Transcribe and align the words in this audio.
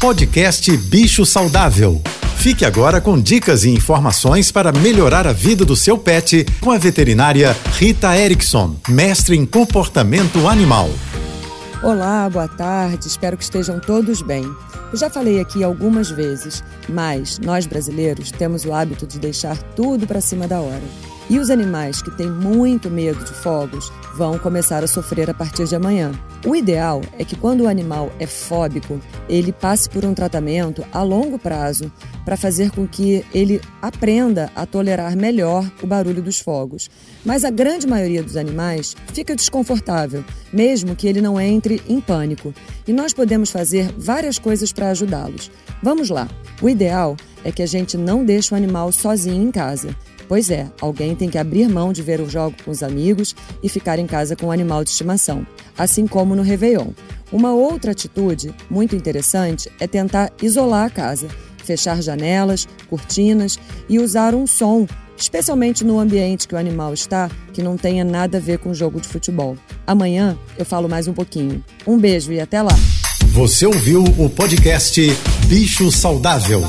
Podcast 0.00 0.76
Bicho 0.76 1.26
Saudável. 1.26 2.00
Fique 2.36 2.64
agora 2.64 3.00
com 3.00 3.20
dicas 3.20 3.64
e 3.64 3.70
informações 3.70 4.52
para 4.52 4.70
melhorar 4.70 5.26
a 5.26 5.32
vida 5.32 5.64
do 5.64 5.74
seu 5.74 5.98
pet 5.98 6.46
com 6.60 6.70
a 6.70 6.78
veterinária 6.78 7.56
Rita 7.72 8.16
Erickson, 8.16 8.76
mestre 8.88 9.36
em 9.36 9.44
comportamento 9.44 10.46
animal. 10.46 10.88
Olá, 11.82 12.30
boa 12.30 12.46
tarde, 12.46 13.08
espero 13.08 13.36
que 13.36 13.42
estejam 13.42 13.80
todos 13.80 14.22
bem. 14.22 14.44
Eu 14.92 14.96
já 14.96 15.10
falei 15.10 15.40
aqui 15.40 15.64
algumas 15.64 16.08
vezes, 16.08 16.62
mas 16.88 17.40
nós 17.40 17.66
brasileiros 17.66 18.30
temos 18.30 18.64
o 18.64 18.72
hábito 18.72 19.04
de 19.04 19.18
deixar 19.18 19.56
tudo 19.74 20.06
para 20.06 20.20
cima 20.20 20.46
da 20.46 20.60
hora. 20.60 21.17
E 21.30 21.38
os 21.38 21.50
animais 21.50 22.00
que 22.00 22.10
têm 22.10 22.30
muito 22.30 22.90
medo 22.90 23.22
de 23.22 23.32
fogos 23.32 23.92
vão 24.16 24.38
começar 24.38 24.82
a 24.82 24.86
sofrer 24.86 25.28
a 25.28 25.34
partir 25.34 25.66
de 25.66 25.76
amanhã. 25.76 26.12
O 26.46 26.56
ideal 26.56 27.02
é 27.18 27.24
que 27.24 27.36
quando 27.36 27.62
o 27.62 27.68
animal 27.68 28.10
é 28.18 28.26
fóbico, 28.26 28.98
ele 29.28 29.52
passe 29.52 29.90
por 29.90 30.04
um 30.04 30.14
tratamento 30.14 30.82
a 30.90 31.02
longo 31.02 31.38
prazo 31.38 31.92
para 32.24 32.36
fazer 32.36 32.70
com 32.70 32.86
que 32.86 33.24
ele 33.34 33.60
aprenda 33.82 34.50
a 34.56 34.64
tolerar 34.64 35.16
melhor 35.16 35.70
o 35.82 35.86
barulho 35.86 36.22
dos 36.22 36.40
fogos. 36.40 36.88
Mas 37.24 37.44
a 37.44 37.50
grande 37.50 37.86
maioria 37.86 38.22
dos 38.22 38.36
animais 38.36 38.96
fica 39.12 39.36
desconfortável, 39.36 40.24
mesmo 40.52 40.96
que 40.96 41.06
ele 41.06 41.20
não 41.20 41.40
entre 41.40 41.82
em 41.88 42.00
pânico. 42.00 42.54
E 42.86 42.92
nós 42.92 43.12
podemos 43.12 43.50
fazer 43.50 43.92
várias 43.98 44.38
coisas 44.38 44.72
para 44.72 44.90
ajudá-los. 44.90 45.50
Vamos 45.82 46.08
lá. 46.08 46.26
O 46.62 46.68
ideal 46.68 47.16
é 47.44 47.52
que 47.52 47.62
a 47.62 47.66
gente 47.66 47.96
não 47.96 48.24
deixe 48.24 48.52
o 48.52 48.56
animal 48.56 48.90
sozinho 48.92 49.42
em 49.42 49.50
casa. 49.50 49.94
Pois 50.28 50.50
é, 50.50 50.70
alguém 50.80 51.14
tem 51.14 51.30
que 51.30 51.38
abrir 51.38 51.68
mão 51.68 51.92
de 51.92 52.02
ver 52.02 52.20
o 52.20 52.28
jogo 52.28 52.54
com 52.62 52.70
os 52.70 52.82
amigos 52.82 53.34
e 53.62 53.68
ficar 53.68 53.98
em 53.98 54.06
casa 54.06 54.36
com 54.36 54.46
o 54.46 54.50
animal 54.50 54.84
de 54.84 54.90
estimação, 54.90 55.46
assim 55.76 56.06
como 56.06 56.36
no 56.36 56.42
Réveillon. 56.42 56.90
Uma 57.32 57.52
outra 57.54 57.92
atitude 57.92 58.54
muito 58.68 58.94
interessante 58.94 59.70
é 59.80 59.86
tentar 59.86 60.30
isolar 60.42 60.86
a 60.86 60.90
casa, 60.90 61.28
fechar 61.64 62.02
janelas, 62.02 62.68
cortinas 62.90 63.58
e 63.88 63.98
usar 63.98 64.34
um 64.34 64.46
som, 64.46 64.86
especialmente 65.16 65.82
no 65.82 65.98
ambiente 65.98 66.46
que 66.46 66.54
o 66.54 66.58
animal 66.58 66.92
está, 66.92 67.30
que 67.54 67.62
não 67.62 67.76
tenha 67.76 68.04
nada 68.04 68.36
a 68.36 68.40
ver 68.40 68.58
com 68.58 68.70
o 68.70 68.74
jogo 68.74 69.00
de 69.00 69.08
futebol. 69.08 69.56
Amanhã 69.86 70.38
eu 70.58 70.64
falo 70.64 70.88
mais 70.88 71.08
um 71.08 71.14
pouquinho. 71.14 71.64
Um 71.86 71.98
beijo 71.98 72.32
e 72.32 72.40
até 72.40 72.60
lá! 72.60 72.76
Você 73.32 73.66
ouviu 73.66 74.02
o 74.02 74.28
podcast 74.28 75.00
Bicho 75.46 75.90
Saudável. 75.90 76.62